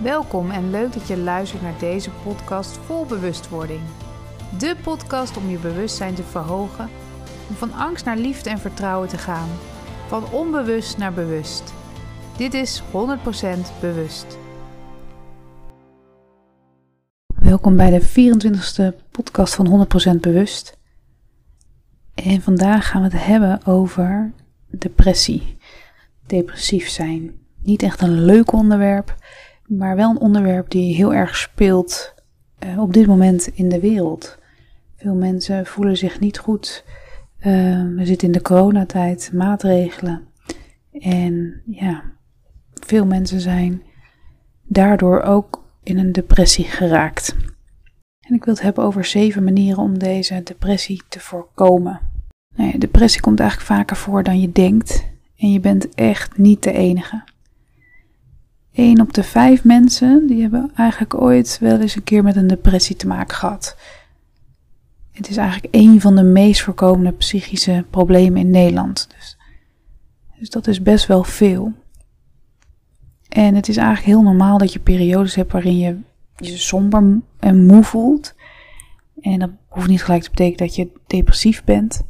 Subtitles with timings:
[0.00, 3.80] Welkom en leuk dat je luistert naar deze podcast vol bewustwording.
[4.58, 6.88] De podcast om je bewustzijn te verhogen,
[7.48, 9.48] om van angst naar liefde en vertrouwen te gaan,
[10.06, 11.74] van onbewust naar bewust.
[12.36, 12.84] Dit is 100%
[13.80, 14.38] bewust.
[17.34, 19.86] Welkom bij de 24e podcast van
[20.16, 20.78] 100% bewust.
[22.14, 24.32] En vandaag gaan we het hebben over
[24.70, 25.56] depressie,
[26.26, 27.40] depressief zijn.
[27.62, 29.14] Niet echt een leuk onderwerp,
[29.66, 32.14] maar wel een onderwerp die heel erg speelt
[32.66, 34.38] uh, op dit moment in de wereld.
[34.96, 36.84] Veel mensen voelen zich niet goed.
[37.38, 37.44] Uh,
[37.96, 40.22] we zitten in de coronatijd, maatregelen.
[40.92, 42.02] En ja,
[42.72, 43.82] veel mensen zijn
[44.62, 47.36] daardoor ook in een depressie geraakt.
[48.20, 52.00] En ik wil het hebben over zeven manieren om deze depressie te voorkomen.
[52.54, 55.06] Nou depressie komt eigenlijk vaker voor dan je denkt.
[55.36, 57.24] En je bent echt niet de enige.
[58.72, 62.46] 1 op de 5 mensen die hebben eigenlijk ooit wel eens een keer met een
[62.46, 63.76] depressie te maken gehad.
[65.12, 69.08] Het is eigenlijk een van de meest voorkomende psychische problemen in Nederland.
[69.16, 69.38] Dus,
[70.38, 71.72] dus dat is best wel veel.
[73.28, 75.98] En het is eigenlijk heel normaal dat je periodes hebt waarin je
[76.36, 78.34] je somber en moe voelt.
[79.20, 82.04] En dat hoeft niet gelijk te betekenen dat je depressief bent.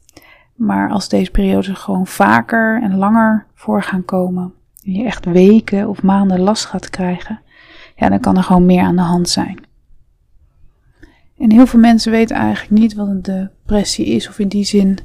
[0.54, 6.02] Maar als deze periodes gewoon vaker en langer voor gaan komen, je echt weken of
[6.02, 7.40] maanden last gaat krijgen,
[7.96, 9.58] ja, dan kan er gewoon meer aan de hand zijn.
[11.38, 14.98] En heel veel mensen weten eigenlijk niet wat een depressie is, of in die zin,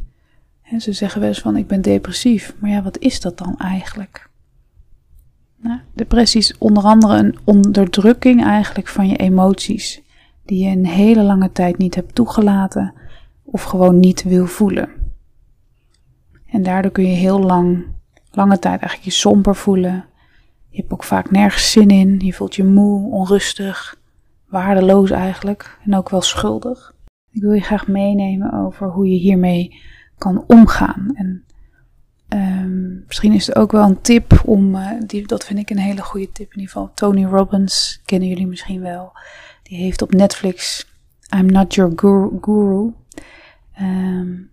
[0.62, 3.58] hè, ze zeggen wel eens van ik ben depressief, maar ja, wat is dat dan
[3.58, 4.30] eigenlijk?
[5.62, 10.02] Nou, depressie is onder andere een onderdrukking eigenlijk van je emoties,
[10.46, 12.94] die je een hele lange tijd niet hebt toegelaten
[13.44, 14.90] of gewoon niet wil voelen.
[16.46, 17.86] En daardoor kun je heel lang
[18.38, 20.06] lange tijd eigenlijk je somber voelen.
[20.70, 22.20] Je hebt ook vaak nergens zin in.
[22.20, 24.00] Je voelt je moe, onrustig,
[24.48, 26.94] waardeloos eigenlijk en ook wel schuldig.
[27.32, 29.82] Ik wil je graag meenemen over hoe je hiermee
[30.18, 31.12] kan omgaan.
[31.14, 31.44] En
[32.30, 35.78] um, misschien is het ook wel een tip om, uh, die, dat vind ik een
[35.78, 36.92] hele goede tip in ieder geval.
[36.94, 39.12] Tony Robbins, kennen jullie misschien wel.
[39.64, 40.88] Die heeft op Netflix
[41.38, 41.94] I'm Not Your
[42.42, 42.94] Guru.
[43.82, 44.50] Um,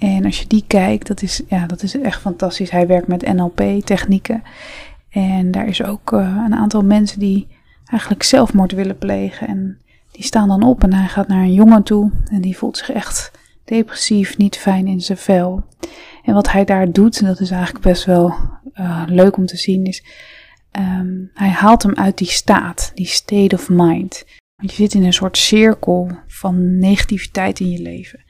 [0.00, 2.70] en als je die kijkt, dat is, ja, dat is echt fantastisch.
[2.70, 4.42] Hij werkt met NLP-technieken.
[5.10, 7.48] En daar is ook uh, een aantal mensen die
[7.86, 9.46] eigenlijk zelfmoord willen plegen.
[9.46, 9.78] En
[10.10, 12.10] die staan dan op en hij gaat naar een jongen toe.
[12.30, 13.30] En die voelt zich echt
[13.64, 15.64] depressief, niet fijn in zijn vel.
[16.24, 18.34] En wat hij daar doet, en dat is eigenlijk best wel
[18.74, 20.04] uh, leuk om te zien, is
[20.72, 24.24] um, hij haalt hem uit die staat, die state of mind.
[24.56, 28.24] Want je zit in een soort cirkel van negativiteit in je leven.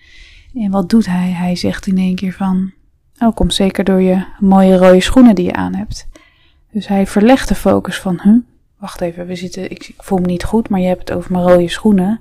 [0.55, 1.31] En wat doet hij?
[1.31, 2.72] Hij zegt in één keer van,
[3.19, 6.09] oh, komt zeker door je mooie rode schoenen die je aan hebt.
[6.72, 8.38] Dus hij verlegt de focus van, huh,
[8.78, 11.33] wacht even, we zitten, ik, ik voel me niet goed, maar je hebt het over
[11.33, 12.21] mijn rode schoenen.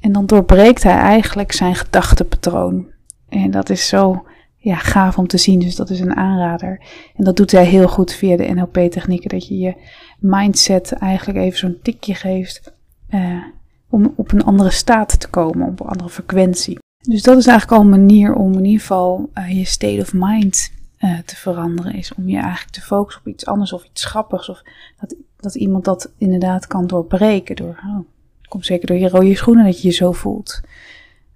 [0.00, 2.86] En dan doorbreekt hij eigenlijk zijn gedachtepatroon.
[3.28, 4.24] En dat is zo
[4.56, 6.80] ja, gaaf om te zien, dus dat is een aanrader.
[7.16, 9.74] En dat doet hij heel goed via de NLP-technieken, dat je je
[10.18, 12.72] mindset eigenlijk even zo'n tikje geeft
[13.10, 13.42] uh,
[13.88, 16.78] om op een andere staat te komen, op een andere frequentie.
[17.08, 20.12] Dus dat is eigenlijk al een manier om in ieder geval uh, je state of
[20.14, 21.94] mind uh, te veranderen.
[21.94, 24.48] Is om je eigenlijk te focussen op iets anders of iets grappigs.
[24.48, 24.62] Of
[25.00, 27.56] dat, dat iemand dat inderdaad kan doorbreken.
[27.56, 27.96] Door, oh,
[28.38, 30.60] het komt zeker door je rode schoenen dat je je zo voelt.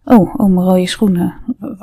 [0.04, 1.34] Oh, oh mijn rode schoenen.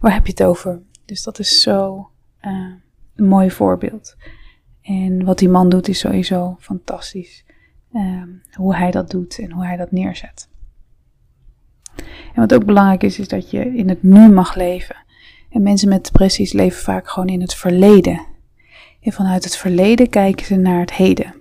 [0.00, 0.82] Waar, heb je het over?
[1.04, 2.10] Dus dat is zo
[2.42, 2.72] uh,
[3.16, 4.16] een mooi voorbeeld.
[4.82, 7.44] En wat die man doet is sowieso fantastisch.
[8.52, 10.49] hoe hij dat doet en hoe hij dat neerzet.
[12.34, 14.96] En wat ook belangrijk is, is dat je in het nu mag leven.
[15.50, 18.20] En mensen met depressies leven vaak gewoon in het verleden.
[19.00, 21.34] En vanuit het verleden kijken ze naar het heden.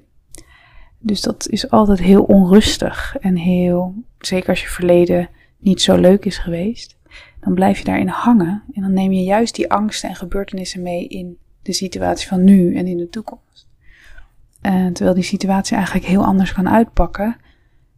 [1.00, 6.26] Dus dat is altijd heel onrustig en heel, zeker als je verleden niet zo leuk
[6.26, 6.98] is geweest,
[7.40, 11.08] dan blijf je daarin hangen en dan neem je juist die angsten en gebeurtenissen mee
[11.08, 13.68] in de situatie van nu en in de toekomst.
[14.62, 17.38] En terwijl die situatie eigenlijk heel anders kan uitpakken,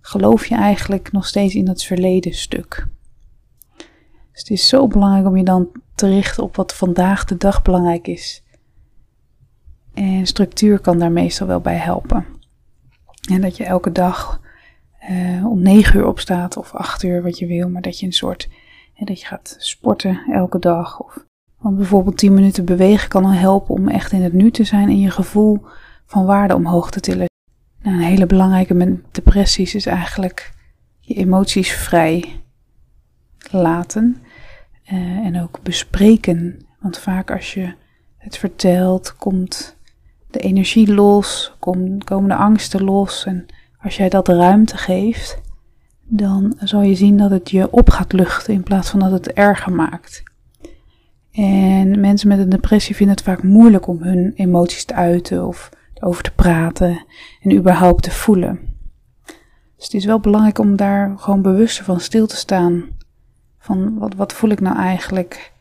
[0.01, 2.88] geloof je eigenlijk nog steeds in dat verleden stuk.
[4.31, 7.62] Dus het is zo belangrijk om je dan te richten op wat vandaag de dag
[7.62, 8.44] belangrijk is.
[9.94, 12.25] En structuur kan daar meestal wel bij helpen.
[13.30, 14.42] En dat je elke dag
[15.09, 18.13] uh, om 9 uur opstaat of 8 uur wat je wil, maar dat je een
[18.13, 18.50] soort,
[19.00, 21.00] dat je gaat sporten elke dag.
[21.00, 21.25] Of,
[21.57, 24.89] want bijvoorbeeld 10 minuten bewegen kan dan helpen om echt in het nu te zijn
[24.89, 25.62] en je gevoel
[26.06, 27.30] van waarde omhoog te tillen.
[27.83, 30.53] Nou, een hele belangrijke met depressies is eigenlijk
[30.99, 32.41] je emoties vrij
[33.51, 34.17] laten
[34.91, 36.59] uh, en ook bespreken.
[36.79, 37.73] Want vaak als je
[38.17, 39.77] het vertelt, komt
[40.29, 43.25] de energie los, komen de angsten los.
[43.25, 43.45] En
[43.81, 45.41] als jij dat ruimte geeft,
[46.03, 49.31] dan zal je zien dat het je op gaat luchten in plaats van dat het
[49.31, 50.23] erger maakt.
[51.31, 55.69] En mensen met een depressie vinden het vaak moeilijk om hun emoties te uiten of
[56.01, 57.06] over te praten
[57.42, 58.59] en überhaupt te voelen.
[59.75, 62.83] Dus het is wel belangrijk om daar gewoon bewuster van stil te staan.
[63.59, 65.51] Van wat, wat voel ik nou eigenlijk?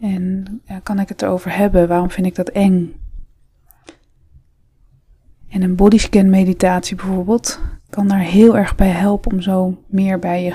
[0.00, 1.88] En ja, kan ik het erover hebben?
[1.88, 2.94] Waarom vind ik dat eng?
[5.48, 7.60] En een bodyscan meditatie bijvoorbeeld
[7.90, 10.54] kan daar heel erg bij helpen om zo meer bij je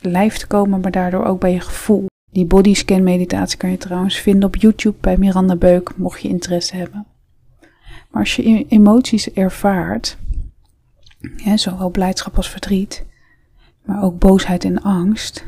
[0.00, 2.06] lijf te komen, maar daardoor ook bij je gevoel.
[2.30, 6.76] Die bodyscan meditatie kan je trouwens vinden op YouTube bij Miranda Beuk, mocht je interesse
[6.76, 7.06] hebben.
[8.14, 10.16] Maar als je emoties ervaart,
[11.54, 13.04] zowel blijdschap als verdriet,
[13.84, 15.44] maar ook boosheid en angst,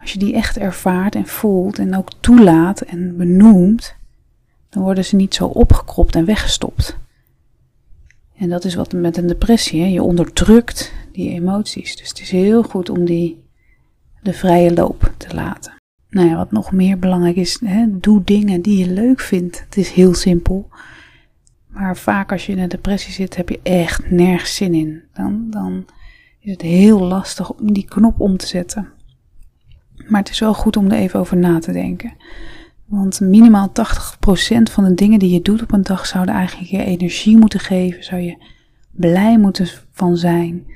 [0.00, 3.94] als je die echt ervaart en voelt en ook toelaat en benoemt,
[4.68, 6.96] dan worden ze niet zo opgekropt en weggestopt.
[8.36, 9.86] En dat is wat met een depressie, hè?
[9.86, 11.96] je onderdrukt die emoties.
[11.96, 13.42] Dus het is heel goed om die
[14.22, 15.74] de vrije loop te laten.
[16.08, 19.64] Nou ja, wat nog meer belangrijk is, hè, doe dingen die je leuk vindt.
[19.64, 20.68] Het is heel simpel.
[21.76, 25.02] Maar vaak als je in een depressie zit, heb je echt nergens zin in.
[25.12, 25.86] Dan, dan
[26.40, 28.88] is het heel lastig om die knop om te zetten.
[30.08, 32.12] Maar het is wel goed om er even over na te denken.
[32.84, 33.72] Want minimaal 80%
[34.62, 38.04] van de dingen die je doet op een dag zouden eigenlijk je energie moeten geven.
[38.04, 38.36] Zou je
[38.90, 40.66] blij moeten van zijn.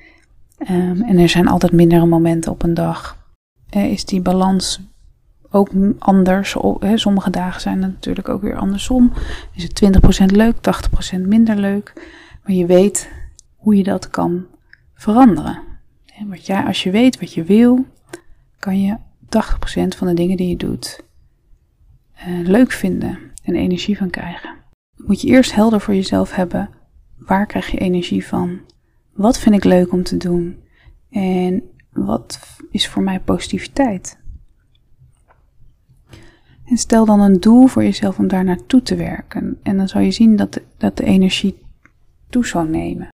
[0.70, 3.16] Um, en er zijn altijd mindere momenten op een dag.
[3.70, 4.80] is die balans
[5.50, 6.56] ook anders.
[6.94, 9.12] sommige dagen zijn het natuurlijk ook weer andersom.
[9.54, 9.82] Is het
[10.22, 10.54] 20% leuk,
[11.16, 11.92] 80% minder leuk.
[12.42, 13.10] Maar je weet
[13.56, 14.46] hoe je dat kan
[14.94, 15.58] veranderen.
[16.26, 17.86] wat jij, als je weet wat je wil,
[18.58, 21.02] kan je 80% van de dingen die je doet
[22.28, 24.54] uh, leuk vinden en energie van krijgen.
[24.96, 26.70] Moet je eerst helder voor jezelf hebben.
[27.16, 28.60] Waar krijg je energie van?
[29.12, 30.62] Wat vind ik leuk om te doen?
[31.10, 31.62] En
[31.92, 34.19] wat is voor mij positiviteit?
[36.70, 39.58] En stel dan een doel voor jezelf om daar naartoe te werken.
[39.62, 41.58] En dan zal je zien dat de, dat de energie
[42.28, 43.08] toe zal nemen.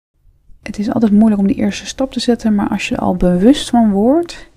[0.61, 3.15] Het is altijd moeilijk om die eerste stap te zetten, maar als je er al
[3.15, 4.50] bewust van wordt,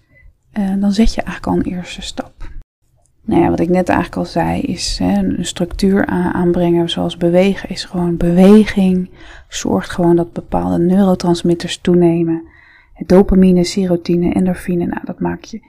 [0.53, 2.51] eh, dan zet je eigenlijk al een eerste stap.
[3.23, 7.69] Nou ja, wat ik net eigenlijk al zei, is hè, een structuur aanbrengen zoals bewegen,
[7.69, 9.11] is gewoon beweging.
[9.49, 12.43] Zorgt gewoon dat bepaalde neurotransmitters toenemen.
[13.07, 15.61] Dopamine, serotine, endorfine, nou dat maakt je,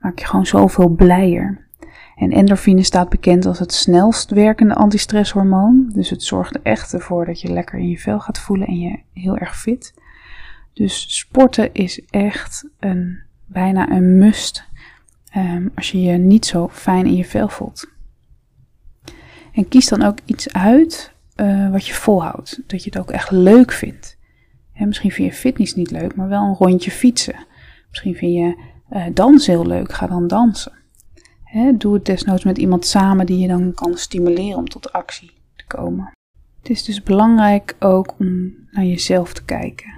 [0.00, 1.65] maakt je gewoon zoveel blijer.
[2.16, 5.90] En endorfine staat bekend als het snelst werkende antistresshormoon.
[5.94, 8.78] Dus het zorgt er echt ervoor dat je lekker in je vel gaat voelen en
[8.78, 9.94] je heel erg fit.
[10.72, 14.64] Dus sporten is echt een, bijna een must
[15.36, 17.88] um, als je je niet zo fijn in je vel voelt.
[19.52, 22.60] En kies dan ook iets uit uh, wat je volhoudt.
[22.66, 24.16] Dat je het ook echt leuk vindt.
[24.74, 27.46] Misschien vind je fitness niet leuk, maar wel een rondje fietsen.
[27.88, 30.72] Misschien vind je uh, dansen heel leuk, ga dan dansen
[31.78, 35.64] doe het desnoods met iemand samen die je dan kan stimuleren om tot actie te
[35.66, 36.12] komen.
[36.58, 39.94] Het is dus belangrijk ook om naar jezelf te kijken.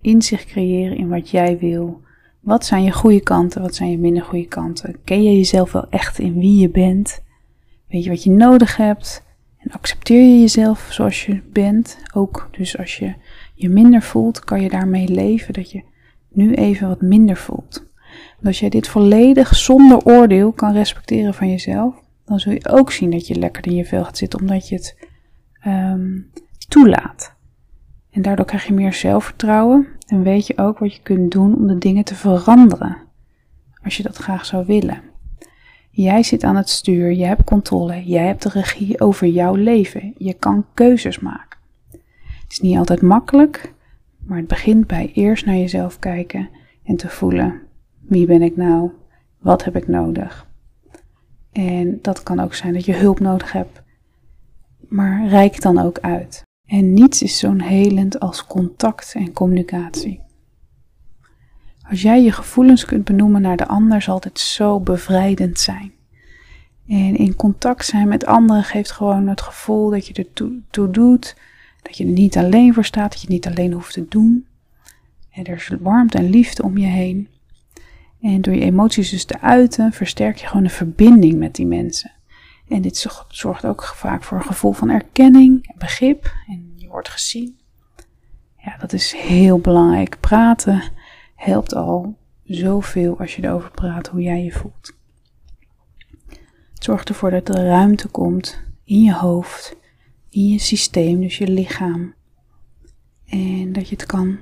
[0.00, 2.00] Inzicht creëren in wat jij wil.
[2.40, 4.96] Wat zijn je goede kanten, wat zijn je minder goede kanten?
[5.04, 7.22] Ken je jezelf wel echt in wie je bent?
[7.88, 9.22] Weet je wat je nodig hebt?
[9.58, 11.98] En accepteer je jezelf zoals je bent?
[12.14, 13.14] Ook dus als je
[13.54, 15.82] je minder voelt, kan je daarmee leven dat je
[16.28, 17.86] nu even wat minder voelt
[18.44, 21.94] als jij dit volledig zonder oordeel kan respecteren van jezelf,
[22.24, 24.74] dan zul je ook zien dat je lekker in je vel gaat zitten, omdat je
[24.74, 24.96] het
[25.66, 26.30] um,
[26.68, 27.34] toelaat.
[28.10, 31.66] En daardoor krijg je meer zelfvertrouwen en weet je ook wat je kunt doen om
[31.66, 32.96] de dingen te veranderen,
[33.82, 35.00] als je dat graag zou willen.
[35.90, 40.14] Jij zit aan het stuur, jij hebt controle, jij hebt de regie over jouw leven.
[40.18, 41.58] Je kan keuzes maken.
[42.42, 43.72] Het is niet altijd makkelijk,
[44.18, 46.48] maar het begint bij eerst naar jezelf kijken
[46.84, 47.65] en te voelen
[48.08, 48.90] wie ben ik nou?
[49.38, 50.46] Wat heb ik nodig?
[51.52, 53.82] En dat kan ook zijn dat je hulp nodig hebt.
[54.88, 56.42] Maar reik dan ook uit.
[56.66, 60.20] En niets is zo'n helend als contact en communicatie.
[61.88, 65.92] Als jij je gevoelens kunt benoemen naar de ander, zal dit zo bevrijdend zijn.
[66.86, 70.32] En in contact zijn met anderen geeft gewoon het gevoel dat je er
[70.70, 71.36] toe, doet,
[71.82, 74.46] dat je er niet alleen voor staat, dat je het niet alleen hoeft te doen.
[75.30, 77.28] En er is warmte en liefde om je heen.
[78.20, 82.12] En door je emoties dus te uiten, versterk je gewoon een verbinding met die mensen.
[82.68, 86.34] En dit zorgt ook vaak voor een gevoel van erkenning en begrip.
[86.46, 87.58] En je wordt gezien.
[88.56, 90.20] Ja, dat is heel belangrijk.
[90.20, 90.82] Praten
[91.34, 94.94] helpt al zoveel als je erover praat hoe jij je voelt.
[96.74, 99.76] Het zorgt ervoor dat er ruimte komt in je hoofd,
[100.30, 102.14] in je systeem, dus je lichaam.
[103.26, 104.38] En dat je het kan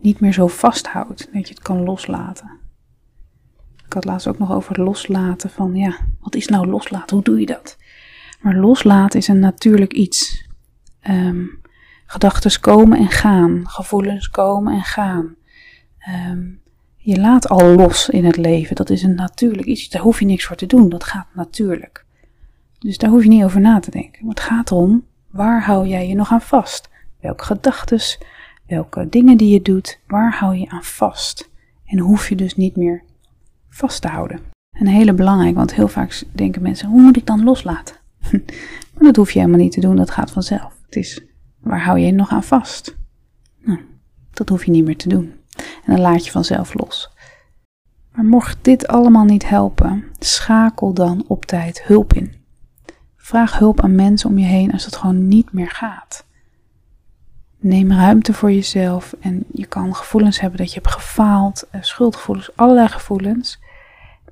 [0.00, 2.50] niet meer zo vasthoudt, dat je het kan loslaten.
[3.92, 7.16] Ik had laatst ook nog over loslaten van, ja, wat is nou loslaten?
[7.16, 7.76] Hoe doe je dat?
[8.40, 10.48] Maar loslaten is een natuurlijk iets.
[11.08, 11.60] Um,
[12.06, 15.34] Gedachten komen en gaan, gevoelens komen en gaan.
[15.98, 16.40] Ehm,
[16.96, 18.76] je laat al los in het leven.
[18.76, 19.88] Dat is een natuurlijk iets.
[19.88, 20.88] Daar hoef je niks voor te doen.
[20.88, 22.04] Dat gaat natuurlijk.
[22.78, 24.26] Dus daar hoef je niet over na te denken.
[24.26, 26.88] Maar het gaat erom, waar hou jij je nog aan vast?
[27.20, 28.00] Welke gedachten,
[28.66, 31.50] welke dingen die je doet, waar hou je aan vast?
[31.86, 33.02] En hoef je dus niet meer
[33.74, 34.40] vast te houden.
[34.70, 37.96] Een hele belangrijk, want heel vaak denken mensen, hoe moet ik dan loslaten?
[38.94, 40.80] maar dat hoef je helemaal niet te doen, dat gaat vanzelf.
[40.84, 41.20] Het is
[41.62, 42.96] Waar hou je je nog aan vast?
[43.60, 43.80] Nou,
[44.30, 45.32] dat hoef je niet meer te doen.
[45.56, 47.10] En dan laat je vanzelf los.
[48.14, 52.32] Maar mocht dit allemaal niet helpen, schakel dan op tijd hulp in.
[53.16, 56.26] Vraag hulp aan mensen om je heen als het gewoon niet meer gaat.
[57.64, 62.56] Neem ruimte voor jezelf en je kan gevoelens hebben dat je hebt gefaald, eh, schuldgevoelens,
[62.56, 63.58] allerlei gevoelens.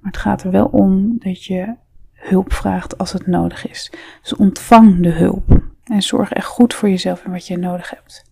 [0.00, 1.74] Maar het gaat er wel om dat je
[2.12, 3.92] hulp vraagt als het nodig is.
[4.22, 5.62] Dus ontvang de hulp.
[5.84, 8.24] En zorg echt goed voor jezelf en wat je nodig hebt.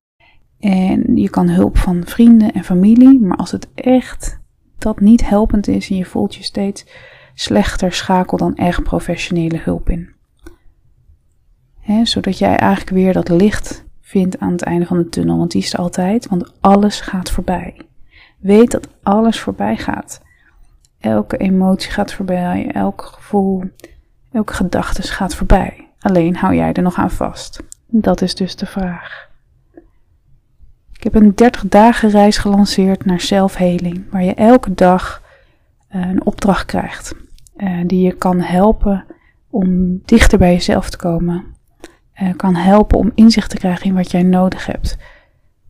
[0.58, 4.40] En je kan hulp van vrienden en familie, maar als het echt
[4.78, 6.86] dat niet helpend is en je voelt je steeds
[7.34, 10.16] slechter, schakel dan echt professionele hulp in.
[12.02, 15.62] zodat jij eigenlijk weer dat licht vindt aan het einde van de tunnel, want die
[15.62, 17.80] is er altijd, want alles gaat voorbij.
[18.38, 20.22] Weet dat alles voorbij gaat.
[20.98, 23.62] Elke emotie gaat voorbij, elk gevoel,
[24.32, 25.88] elke gedachte gaat voorbij.
[26.00, 27.62] Alleen hou jij er nog aan vast?
[27.86, 29.28] Dat is dus de vraag.
[30.92, 35.22] Ik heb een 30 dagen reis gelanceerd naar zelfheling, waar je elke dag
[35.88, 37.14] eh, een opdracht krijgt
[37.56, 39.04] uh, die je kan helpen
[39.50, 41.56] om dichter bij jezelf te komen.
[42.22, 44.96] Uh, kan helpen om inzicht te krijgen in wat jij nodig hebt.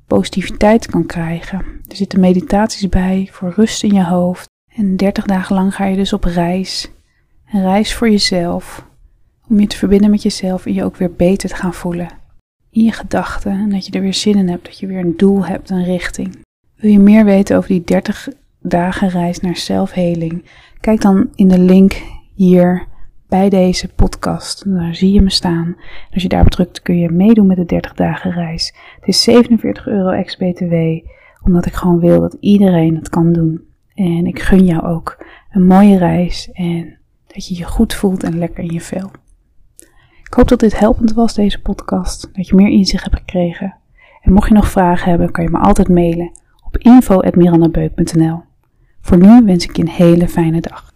[0.07, 1.59] Positiviteit kan krijgen.
[1.89, 4.49] Er zitten meditaties bij voor rust in je hoofd.
[4.75, 6.91] En 30 dagen lang ga je dus op reis.
[7.53, 8.87] Een reis voor jezelf,
[9.49, 12.09] om je te verbinden met jezelf en je ook weer beter te gaan voelen.
[12.71, 15.17] In je gedachten en dat je er weer zin in hebt, dat je weer een
[15.17, 16.39] doel hebt, een richting.
[16.77, 18.29] Wil je meer weten over die 30
[18.61, 20.45] dagen reis naar zelfheling?
[20.81, 22.03] Kijk dan in de link
[22.35, 22.87] hier
[23.29, 24.65] bij deze podcast.
[24.67, 25.77] Daar zie je me staan.
[26.13, 28.75] als je daarop drukt kun je meedoen met de 30 dagen reis.
[29.01, 30.75] Het is 47 euro ex-BTW,
[31.43, 33.61] omdat ik gewoon wil dat iedereen het kan doen.
[33.95, 38.39] En ik gun jou ook een mooie reis en dat je je goed voelt en
[38.39, 39.11] lekker in je vel.
[40.25, 43.77] Ik hoop dat dit helpend was, deze podcast, dat je meer inzicht hebt gekregen.
[44.23, 46.31] En mocht je nog vragen hebben, kan je me altijd mailen
[46.67, 48.43] op info.mirandabeuk.nl.
[49.01, 50.88] Voor nu wens ik je een hele fijne dag.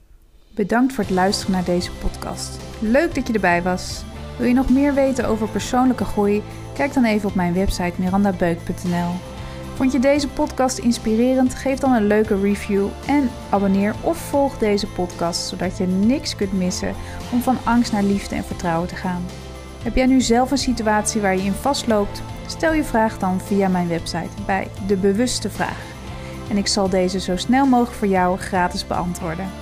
[0.55, 2.59] Bedankt voor het luisteren naar deze podcast.
[2.79, 4.05] Leuk dat je erbij was.
[4.39, 6.43] Wil je nog meer weten over persoonlijke groei?
[6.75, 9.11] Kijk dan even op mijn website mirandabeuk.nl.
[9.75, 11.55] Vond je deze podcast inspirerend?
[11.55, 16.53] Geef dan een leuke review en abonneer of volg deze podcast zodat je niks kunt
[16.53, 16.95] missen
[17.33, 19.25] om van angst naar liefde en vertrouwen te gaan.
[19.83, 22.23] Heb jij nu zelf een situatie waar je in vastloopt?
[22.47, 25.83] Stel je vraag dan via mijn website bij De Bewuste Vraag.
[26.51, 29.62] En ik zal deze zo snel mogelijk voor jou gratis beantwoorden.